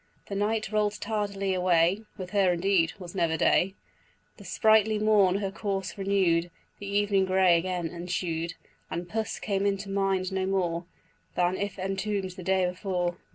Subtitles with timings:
[0.29, 3.75] The night roll'd tardily away, (With her indeed 'twas never day,)
[4.37, 8.55] The sprightly morn her course renew'd, The evening grey again ensued,
[8.89, 10.85] And puss came into mind no more
[11.35, 13.17] Than if entomb'd the day before.